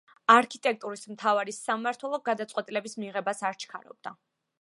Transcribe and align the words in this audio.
არქიტექტურის 0.35 1.03
მთავარი 1.11 1.53
სამმართველო 1.57 2.19
გადაწყვეტილების 2.31 2.97
მიღებას 3.03 3.45
არ 3.51 3.61
ჩქარობდა. 3.65 4.15